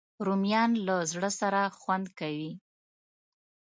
[0.25, 2.51] رومیان له زړه سره خوند کوي